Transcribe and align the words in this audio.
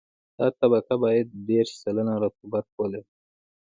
دا 0.39 0.47
طبقه 0.59 0.93
باید 1.03 1.27
دېرش 1.49 1.71
سلنه 1.81 2.13
رطوبت 2.23 2.65
ولري 2.75 3.01